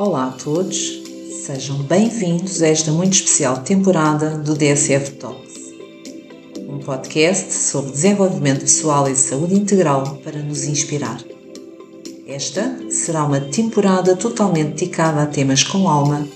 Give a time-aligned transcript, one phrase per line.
[0.00, 1.02] Olá a todos,
[1.44, 5.52] sejam bem-vindos a esta muito especial temporada do DSF Talks,
[6.66, 11.22] um podcast sobre desenvolvimento pessoal e saúde integral para nos inspirar.
[12.26, 16.26] Esta será uma temporada totalmente dedicada a temas com alma,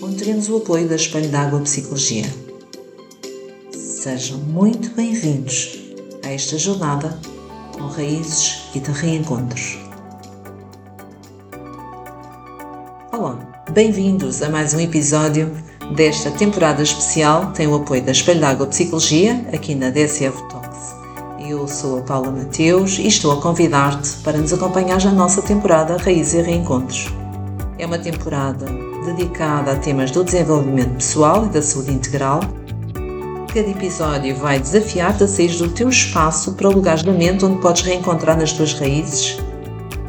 [0.00, 2.32] onde teremos o apoio da Espelho d'Água Psicologia.
[3.72, 5.76] Sejam muito bem-vindos
[6.22, 7.18] a esta jornada
[7.72, 9.87] com raízes e de reencontros.
[13.10, 13.38] Olá,
[13.70, 15.50] bem-vindos a mais um episódio
[15.96, 17.52] desta temporada especial.
[17.52, 20.94] Tem o apoio da Espelho d'Água Psicologia, aqui na DSF Talks.
[21.40, 25.96] Eu sou a Paula Mateus e estou a convidar-te para nos acompanhar na nossa temporada
[25.96, 27.06] Raízes e Reencontros.
[27.78, 28.66] É uma temporada
[29.06, 32.40] dedicada a temas do desenvolvimento pessoal e da saúde integral.
[33.54, 37.58] Cada episódio vai desafiar-te a sair do teu espaço para o lugar da mente onde
[37.62, 39.38] podes reencontrar nas tuas raízes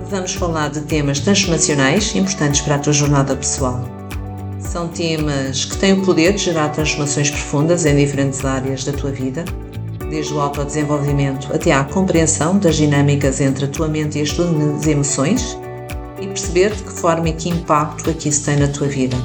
[0.10, 3.80] vamos falar de temas transformacionais importantes para a tua jornada pessoal.
[4.60, 9.12] São temas que têm o poder de gerar transformações profundas em diferentes áreas da tua
[9.12, 9.46] vida,
[10.10, 14.88] desde o autodesenvolvimento até à compreensão das dinâmicas entre a tua mente e as tuas
[14.88, 15.56] emoções
[16.20, 19.16] e perceber de que forma e que impacto aqui isso tem na tua vida.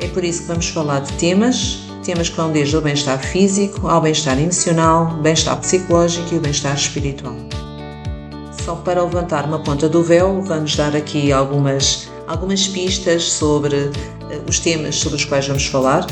[0.00, 3.86] É por isso que vamos falar de temas, temas que vão desde o bem-estar físico
[3.86, 7.36] ao bem-estar emocional, bem-estar psicológico e o bem-estar espiritual.
[8.64, 13.92] Só para levantar uma ponta do véu, vamos dar aqui algumas, algumas pistas sobre uh,
[14.48, 16.06] os temas sobre os quais vamos falar.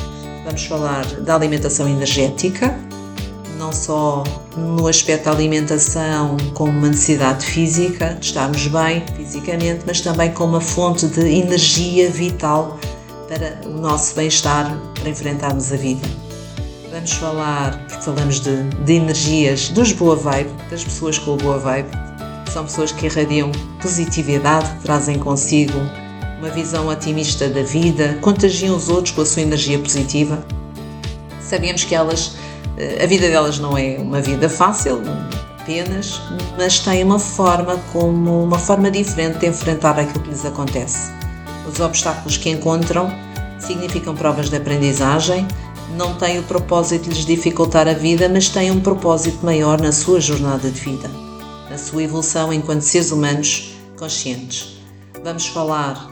[0.45, 2.77] Vamos falar da alimentação energética,
[3.57, 4.25] não só
[4.57, 10.55] no aspecto da alimentação como uma necessidade física, de estarmos bem fisicamente, mas também como
[10.55, 12.81] uma fonte de energia vital
[13.29, 16.05] para o nosso bem-estar, para enfrentarmos a vida.
[16.91, 22.10] Vamos falar, porque falamos de, de energias, dos boa vibe, das pessoas com boa vibe,
[22.53, 23.51] são pessoas que irradiam
[23.81, 25.79] positividade, trazem consigo
[26.39, 30.43] uma visão otimista da vida, contagiam os outros com a sua energia positiva.
[31.41, 32.37] Sabemos que elas,
[32.77, 35.03] eh, a vida delas não é uma vida fácil,
[35.61, 36.21] apenas,
[36.57, 41.13] mas têm uma forma como uma forma diferente de enfrentar aquilo que lhes acontece.
[41.71, 43.13] Os obstáculos que encontram
[43.59, 45.47] significam provas de aprendizagem,
[45.97, 49.93] não têm o propósito de lhes dificultar a vida, mas têm um propósito maior na
[49.93, 51.30] sua jornada de vida
[51.81, 54.79] sua evolução enquanto seres humanos conscientes.
[55.25, 56.09] Vamos falar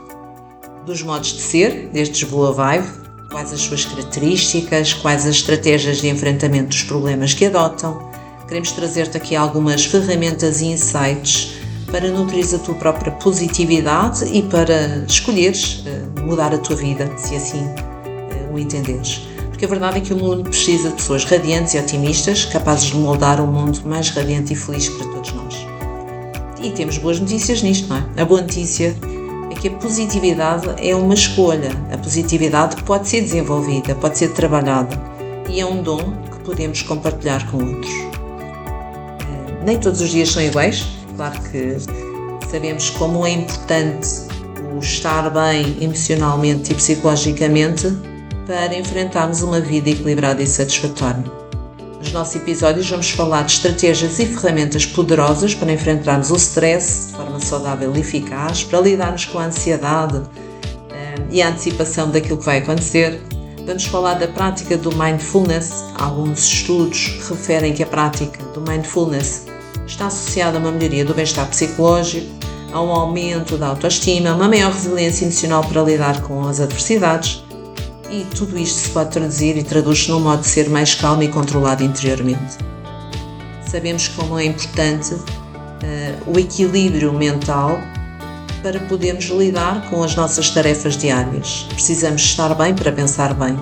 [0.85, 2.89] dos modos de ser destes Boa Vibe,
[3.31, 8.11] quais as suas características, quais as estratégias de enfrentamento dos problemas que adotam.
[8.47, 11.55] Queremos trazer-te aqui algumas ferramentas e insights
[11.91, 17.35] para nutrir a tua própria positividade e para escolheres eh, mudar a tua vida, se
[17.35, 19.23] assim eh, o entenderes.
[19.59, 22.97] Porque a verdade é que o mundo precisa de pessoas radiantes e otimistas, capazes de
[22.97, 25.67] moldar um mundo mais radiante e feliz para todos nós.
[26.63, 28.23] E temos boas notícias nisto, não é?
[28.23, 28.97] A boa notícia
[29.51, 31.73] é que a positividade é uma escolha.
[31.93, 34.97] A positividade pode ser desenvolvida, pode ser trabalhada
[35.51, 35.99] e é um dom
[36.31, 37.93] que podemos compartilhar com outros.
[37.93, 40.87] Eh, nem todos os dias são iguais,
[41.17, 41.79] claro que
[42.49, 44.09] sabemos como é importante
[44.73, 47.93] o estar bem emocionalmente e psicologicamente
[48.49, 51.23] para enfrentarmos uma vida equilibrada e satisfatória.
[51.99, 57.13] Nos nossos episódios vamos falar de estratégias e ferramentas poderosas para enfrentarmos o stress de
[57.13, 60.23] forma saudável e eficaz, para lidarmos com a ansiedade
[60.91, 63.21] eh, e a antecipação daquilo que vai acontecer.
[63.67, 65.85] Vamos falar da prática do mindfulness.
[65.97, 69.45] Alguns estudos referem que a prática do mindfulness
[69.87, 72.27] está associada a uma melhoria do bem-estar psicológico,
[72.73, 77.47] a um aumento da autoestima, uma maior resiliência emocional para lidar com as adversidades
[78.11, 81.29] e tudo isto se pode traduzir e traduz-se num modo de ser mais calmo e
[81.29, 82.57] controlado interiormente.
[83.67, 85.25] Sabemos como é importante uh,
[86.27, 87.79] o equilíbrio mental
[88.63, 91.67] para podermos lidar com as nossas tarefas diárias.
[91.69, 93.57] Precisamos estar bem para pensar bem.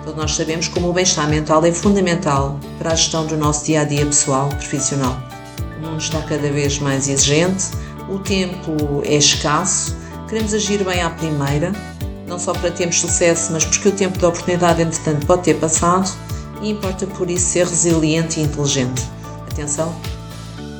[0.00, 3.82] Então, nós sabemos como o bem-estar mental é fundamental para a gestão do nosso dia
[3.82, 5.16] a dia pessoal e profissional.
[5.78, 7.66] O mundo está cada vez mais exigente,
[8.08, 9.96] o tempo é escasso,
[10.28, 11.72] queremos agir bem à primeira
[12.32, 16.10] não só para termos sucesso, mas porque o tempo da oportunidade, entretanto, pode ter passado
[16.62, 19.02] e importa por isso ser resiliente e inteligente.
[19.50, 19.94] Atenção,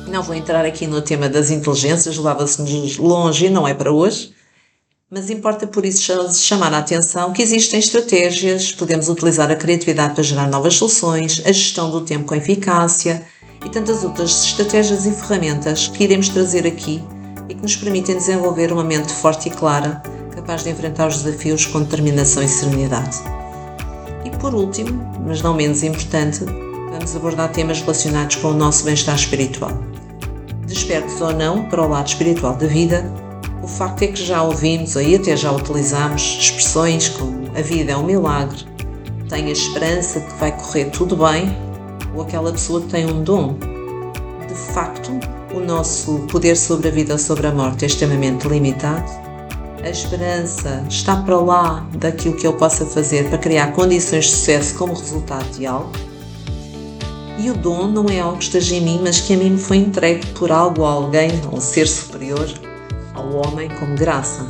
[0.07, 4.33] não vou entrar aqui no tema das inteligências, levava-se-nos longe e não é para hoje,
[5.11, 10.23] mas importa por isso chamar a atenção que existem estratégias, podemos utilizar a criatividade para
[10.23, 13.23] gerar novas soluções, a gestão do tempo com eficácia
[13.63, 17.03] e tantas outras estratégias e ferramentas que iremos trazer aqui
[17.47, 20.01] e que nos permitem desenvolver uma mente forte e clara
[20.43, 23.17] capaz de enfrentar os desafios com determinação e serenidade.
[24.25, 26.43] E por último, mas não menos importante,
[26.91, 29.71] vamos abordar temas relacionados com o nosso bem-estar espiritual.
[30.67, 33.09] Despertos ou não para o lado espiritual da vida,
[33.63, 37.97] O facto é que já ouvimos e até já utilizamos expressões como a vida é
[37.97, 38.57] um milagre,
[39.29, 41.57] tenha esperança que vai correr tudo bem,
[42.13, 43.55] ou aquela pessoa que tem um dom.
[44.49, 45.11] De facto,
[45.53, 49.09] o nosso poder sobre a vida ou sobre a morte é extremamente limitado.
[49.83, 54.75] A esperança está para lá daquilo que eu possa fazer para criar condições de sucesso
[54.75, 55.91] como resultado de algo.
[57.37, 59.57] E o dom não é algo que esteja em mim, mas que a mim me
[59.57, 62.49] foi entregue por algo, a alguém, a um ser superior,
[63.13, 64.47] ao homem, como graça.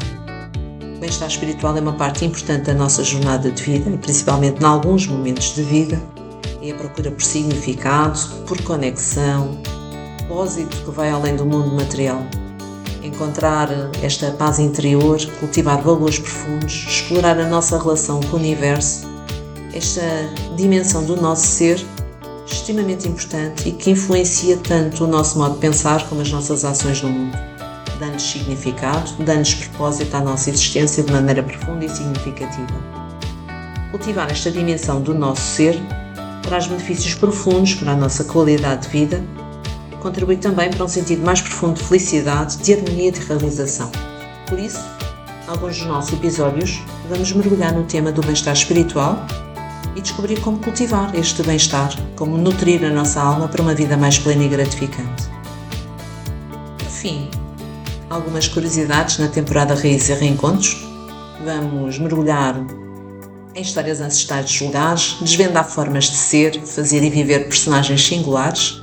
[0.95, 5.07] O bem-estar espiritual é uma parte importante da nossa jornada de vida, principalmente em alguns
[5.07, 6.00] momentos de vida.
[6.62, 9.57] É a procura por significado, por conexão,
[10.19, 12.21] propósito que vai além do mundo material.
[13.13, 13.69] Encontrar
[14.01, 19.07] esta paz interior, cultivar valores profundos, explorar a nossa relação com o universo,
[19.71, 20.01] esta
[20.56, 21.80] dimensão do nosso ser
[22.44, 27.04] extremamente importante e que influencia tanto o nosso modo de pensar como as nossas ações
[27.04, 27.38] no mundo.
[28.00, 32.74] Dando-nos significado, dando-nos propósito à nossa existência de maneira profunda e significativa.
[33.92, 35.80] Cultivar esta dimensão do nosso ser
[36.42, 39.24] traz benefícios profundos para a nossa qualidade de vida
[40.03, 43.89] contribui também para um sentido mais profundo de felicidade, de harmonia e de realização.
[44.47, 44.81] Por isso,
[45.47, 49.25] alguns dos nossos episódios, vamos mergulhar no tema do bem-estar espiritual
[49.95, 54.19] e descobrir como cultivar este bem-estar, como nutrir a nossa alma para uma vida mais
[54.19, 55.23] plena e gratificante.
[56.77, 57.29] Por fim,
[58.09, 60.85] algumas curiosidades na temporada Reis e Reencontros.
[61.45, 62.55] Vamos mergulhar
[63.55, 68.82] em histórias ancestrais dos lugares, desvendar formas de ser, fazer e viver personagens singulares.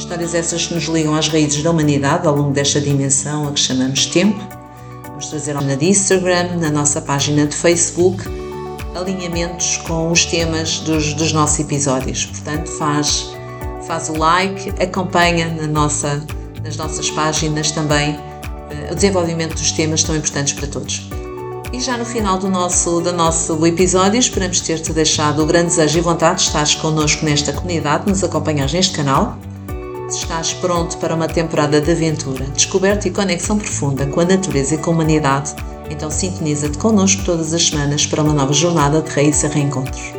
[0.00, 3.60] Histórias essas que nos ligam às raízes da humanidade ao longo desta dimensão a que
[3.60, 4.40] chamamos tempo.
[5.06, 8.24] Vamos trazer na Instagram, na nossa página de Facebook
[8.96, 12.24] alinhamentos com os temas dos, dos nossos episódios.
[12.24, 13.30] Portanto, faz,
[13.86, 16.24] faz o like, acompanha na nossa,
[16.64, 21.10] nas nossas páginas também uh, o desenvolvimento dos temas tão importantes para todos.
[21.74, 25.98] E já no final do nosso, do nosso episódio, esperamos ter-te deixado o grande desejo
[25.98, 29.36] e vontade de estares connosco nesta comunidade, nos acompanhar neste canal.
[30.10, 34.74] Se estás pronto para uma temporada de aventura, descoberta e conexão profunda com a natureza
[34.74, 35.54] e com a humanidade,
[35.88, 40.12] então sintoniza-te connosco todas as semanas para uma nova jornada de Raíssa Reencontros.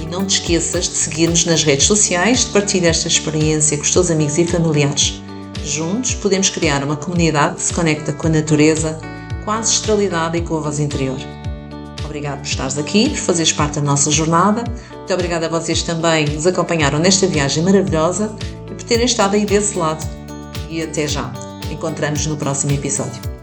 [0.00, 3.90] E não te esqueças de seguir-nos nas redes sociais, de partilhar esta experiência com os
[3.90, 5.20] teus amigos e familiares.
[5.62, 8.98] Juntos podemos criar uma comunidade que se conecta com a natureza,
[9.44, 11.18] com a ancestralidade e com a voz interior.
[12.06, 14.64] Obrigado por estares aqui, por fazeres parte da nossa jornada.
[14.92, 18.34] Muito obrigada a vocês também que nos acompanharam nesta viagem maravilhosa
[18.86, 20.06] por terem estado aí desse lado.
[20.70, 21.32] E até já.
[21.70, 23.35] Encontramos no próximo episódio.